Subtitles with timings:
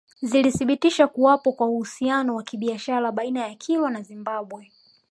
[0.21, 4.71] Zilithibitisha kuwapo kwa uhusiano wa kibiashara baina ya Kilwa na Zimbabwe